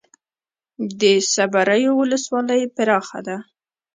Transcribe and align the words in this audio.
د 0.99 1.01
صبریو 1.33 1.91
ولسوالۍ 2.01 2.61
پراخه 2.75 3.19
ده 3.27 3.37